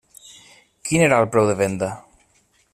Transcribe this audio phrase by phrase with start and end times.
[0.89, 1.93] Quin era el preu de venda?